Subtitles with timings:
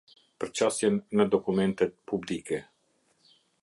[0.43, 2.65] Për Qasjen në Dokumente Publike.